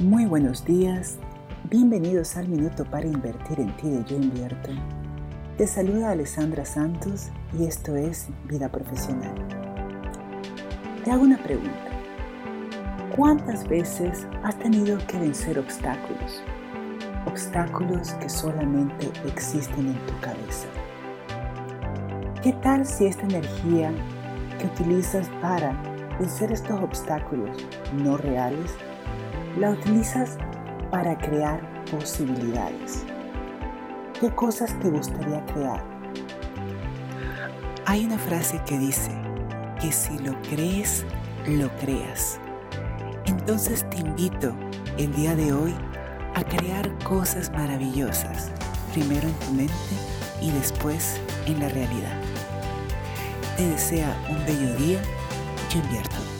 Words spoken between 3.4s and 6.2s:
en ti de Yo Invierto. Te saluda